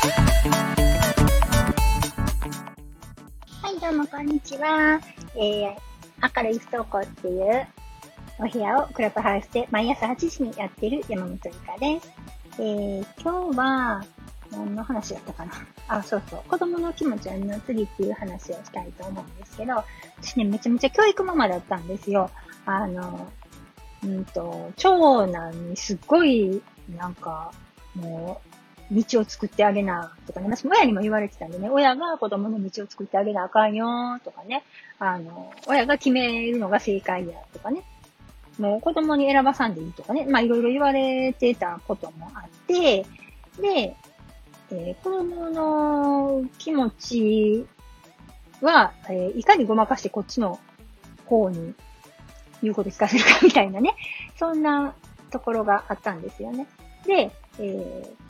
[0.00, 0.06] は
[3.76, 5.00] い、どうもこんにちは。
[5.34, 5.76] えー、
[6.36, 7.66] 明るい不登校っていう
[8.38, 12.12] お部屋をクラブハウスで毎朝8時にやってる山本理香です。
[12.60, 14.04] えー、今日は、
[14.52, 15.52] 何の話だったかな？
[15.88, 16.42] あ、そうそう。
[16.48, 19.82] 子供の気持ちは二の次っていう話をしたいと思うんですけど、
[20.22, 22.30] 私ね、めちゃめちゃ教育ママだったんですよ。
[22.66, 23.26] あの、
[24.04, 26.62] うんと、長男にすっごい、
[26.96, 27.52] なんか、
[27.96, 28.57] もう、
[28.90, 33.86] 道を作ってあげな、とかね、私も親にも言われてたんでね、親が子供の道を作ってあげなあかんよ、
[34.24, 34.64] とかね、
[34.98, 37.82] あの、親が決めるのが正解や、とかね、
[38.58, 43.06] もう子供に選ばさんでいいとかね、まあいろいろ言われてたこともあって、
[43.60, 43.96] で、
[44.70, 47.66] えー、子供の気持ち
[48.60, 50.58] は、えー、いかにごまかしてこっちの
[51.26, 51.74] 方に
[52.62, 53.94] 言うこと聞かせるかみたいなね、
[54.36, 54.94] そんな
[55.30, 56.66] ところがあったんですよね。
[57.06, 58.27] で、えー、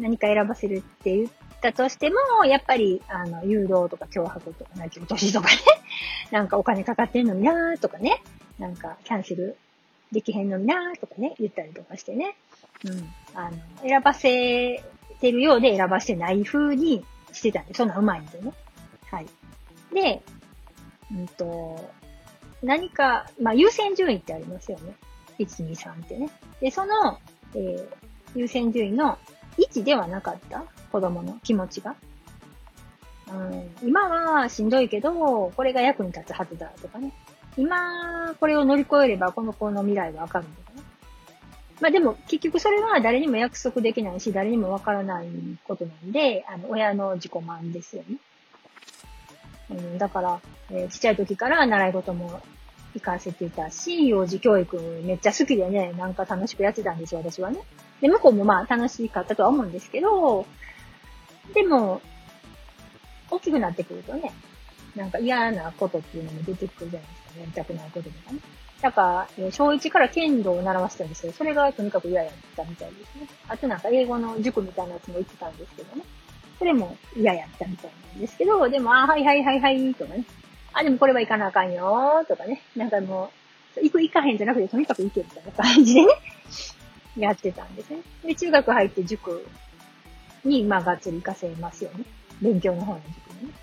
[0.00, 1.28] 何か選ばせるって言っ
[1.60, 5.56] たとしても、やっぱり、あの、誘導とか脅迫とか、泣き落としとかね、
[6.32, 8.22] なんかお金かかってんのになーとかね、
[8.58, 9.56] なんかキャンセル
[10.10, 12.34] できへんのになーとかね、言ったりとかしてね、
[12.84, 14.82] うん、あの、選ばせ
[15.20, 18.52] てるようで選ばしてない風にしてたんで、そんなうまいんでね。
[19.10, 19.26] はい。
[19.92, 20.22] で、
[21.12, 21.90] うんと、
[22.62, 24.94] 何か、まあ、優先順位ってありますよね。
[25.38, 26.30] 1、2、3ってね。
[26.60, 27.18] で、その、
[27.54, 27.88] えー、
[28.34, 29.18] 優先順位の
[29.60, 30.64] 1ではなかった？
[30.90, 31.94] 子供の気持ちが？
[33.32, 37.12] うん、今はしんどいけど、これが役に立つはずだとかね。
[37.56, 40.82] 今、これを乗り越えれば、この子の未来はわかるとかね。
[41.80, 45.28] まあでも、結局それは誰にも約束できないし、誰にもわからない
[45.64, 48.16] ことなんで、あの、親の自己満ですよね。
[49.70, 52.40] うん、だから、えー、ちっちゃい時から習い事も
[52.94, 57.60] 行かせてたし、幼児教育めっちゃ好きでね、なんか楽しくやってたんですよ、私はね。
[58.00, 60.46] で、向こうもまあ楽しかったとは思うんですけど、
[61.54, 62.00] でも、
[63.30, 64.32] 大きくなってくるとね、
[64.96, 68.40] なんか嫌なことっていうのも出てくるじゃないですか、やりたくないこととかね。
[68.80, 73.26] だから、小1から剣道を習わせたんですけど、それがとにかく嫌やったみたいですね。
[73.48, 76.02] あとなんか英語の塾みたいなやつも行ってたんですけどね。
[76.58, 80.24] それも嫌やったみたいなんですけど、でも、あ、はいはいはいはい、とかね。
[80.72, 82.62] あ、でもこれは行かなあかんよ、とかね。
[82.76, 83.30] なんかも
[83.76, 86.08] う、行く行かへんじゃなくて、とにかく行けみたいな感じでね、
[87.16, 88.00] やってたんですね。
[88.24, 89.46] で、中学入って塾
[90.44, 92.04] に、まあ、がっつり行かせますよね。
[92.40, 93.54] 勉強の方の塾にね。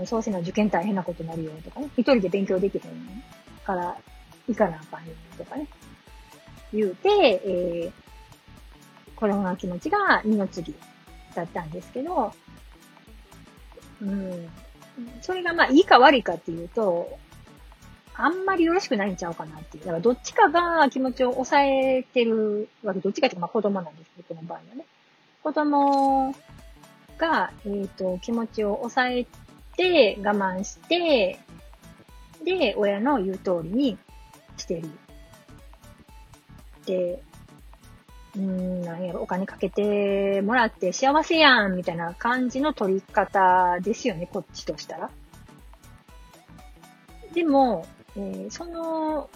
[0.00, 1.88] うん、そうせな受験大変なことになるよ、とかね。
[1.96, 3.22] 一人で勉強できへん
[3.64, 3.96] から、
[4.48, 5.66] 行かなあかんよ、とかね。
[6.72, 7.08] 言うて、
[7.44, 7.92] えー、
[9.16, 10.74] 子供の気持ちが二の次
[11.34, 12.32] だったんですけど、
[14.00, 14.48] うん。
[15.20, 17.18] それがまあいいか悪いかっていうと、
[18.14, 19.84] あんまりよろしくないんちゃうかなっていう。
[19.84, 24.84] だからどっちかが気持ちを抑えてるわけ、どっちかっていうかまあ子供なんですけど、この場合はね。
[25.42, 26.34] 子供
[27.18, 29.26] が、えっ、ー、と、気持ちを抑え
[29.76, 31.38] て、我慢して、
[32.44, 33.98] で、親の言う通りに
[34.56, 34.90] してる。
[36.86, 37.22] で、
[38.36, 45.10] うん、なんやろ、お金かけてもらって幸せやん、みたいな感じの取り方ですよね、こっちとしたら。
[47.34, 49.28] でも、えー、その、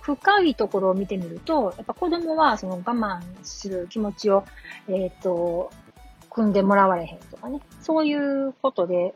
[0.00, 4.44] 深いところを見てみると、やっぱ子供はその我慢する気持ちを、
[4.88, 5.70] えっ、ー、と、
[6.30, 7.60] 組んでもらわれへんとかね。
[7.82, 9.14] そういうことで、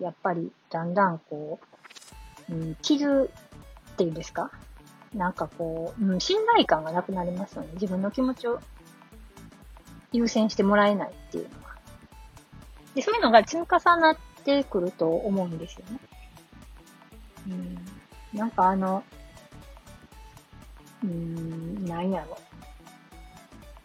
[0.00, 1.58] やっぱりだんだんこ
[2.48, 3.30] う、うん、傷
[3.92, 4.50] っていうんですか？
[5.14, 7.68] なんかこう、うん、信頼感がなくなりますよね。
[7.74, 8.60] 自分の気持ちを
[10.12, 11.76] 優先してもらえないっていうのは。
[12.94, 15.98] で、そういうのが積み重なってくると思うんですよね。
[17.48, 17.50] う
[18.36, 18.38] ん。
[18.38, 19.04] なんかあの、
[21.02, 22.38] うーん、なんやろ。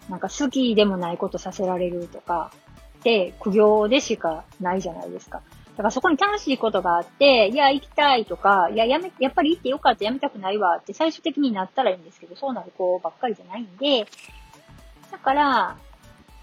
[0.10, 2.52] なんか好きでもないことさせられるとか、
[3.00, 5.42] って苦行でしかないじゃないですか。
[5.80, 14.06] だからそこに楽しいことがあって、いや、行きたいとか、いや、やめ、やっぱり行ってよかった、やめたくないわって最終的になったらいいんですけど、そうなる子ばっかりじゃないんで、
[15.10, 15.78] だから、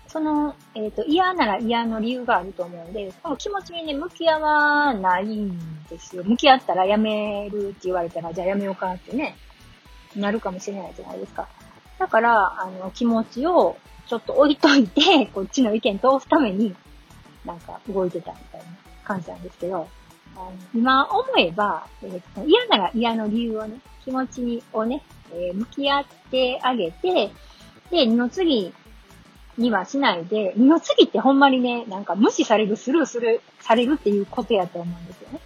[0.09, 6.25] その、えっ、ー、と、嫌なら嫌の理由があると思うんで、この気持ちにね、向き合わないんですよ。
[6.25, 9.37] 向き合ったらやめるって言われたら、じゃあやめようかってね、
[10.17, 11.47] なるかもしれないじゃないですか。
[11.99, 13.77] だから、あの、気持ちを
[14.07, 16.75] ちょっと置いといて、こっちの意見通すために、
[17.45, 18.67] なんか動いてたみたいな。
[19.07, 19.89] 感じなんですけど、
[20.75, 27.31] 今思えば、えー、嫌なら嫌の理由をね、気持ちにをね、えー、向き合ってあげて、
[27.91, 28.75] で、二の次
[29.57, 35.41] にはしないで、二の次ってほんまにね、なんか無視される、スルーする、されるっていうことやと思うんですよね。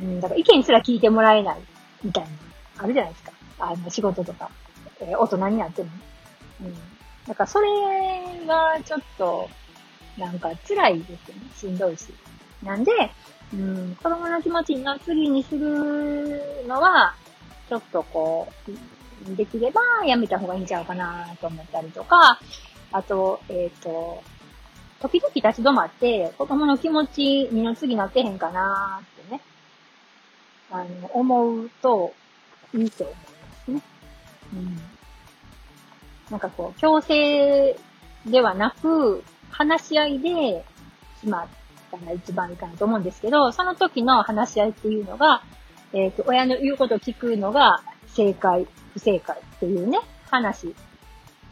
[0.00, 1.58] うん、だから意見すら聞いてもらえない、
[2.04, 2.30] みたいな、
[2.78, 3.32] あるじゃないですか。
[3.58, 4.50] あの、仕事とか、
[5.00, 5.88] えー、大人になっても、
[6.62, 6.74] うん。
[7.26, 7.66] だからそれ
[8.46, 9.50] がちょっと、
[10.20, 11.42] なんか辛いですよね。
[11.56, 12.12] しんどいし。
[12.62, 12.92] なんで、
[13.52, 17.14] うん、子供の気持ちの次にするのは、
[17.68, 22.38] ちょっとこう、できればやめた方がいいんちゃうかなと思ったりとか、
[22.92, 24.22] あと、えっ、ー、と、
[25.00, 29.40] 時々立ち止まって、子供の気持ち二の次なってへんかなってね、
[30.70, 32.12] あの、思うと
[32.74, 33.82] いいと思いますね。
[34.52, 34.80] うん。
[36.30, 37.76] なんかこう、強制
[38.26, 39.24] ではなく、
[39.60, 40.64] 話し合いで
[41.20, 41.46] 決まっ
[41.90, 45.42] たら一番いいかなと思うんですけど、その時の話し合いっていうのが、
[45.92, 49.98] えっ、ー、と、親の言うことを聞くのが正解、不正解っていうね、
[50.30, 50.74] 話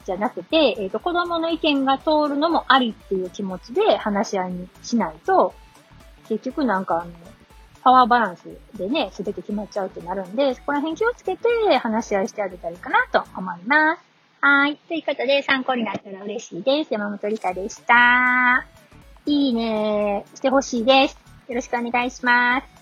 [0.06, 5.52] じゃなくて、えっ、ー、と、子供の意見が通るのもありっていう気持ちで話し合いにしないと、
[6.30, 7.12] 結局なんかあの、
[7.82, 14.17] パワーバランスでね、すべて決まっちゃうってなるんで、そこら辺気をつけて話し合いしてあげたらいいかなと思います。
[14.40, 14.76] はい。
[14.76, 16.92] ということで、参考になったら嬉しいです。
[16.92, 18.64] 山本理香でした。
[19.26, 21.18] いいねしてほしいです。
[21.48, 22.77] よろしくお願いします。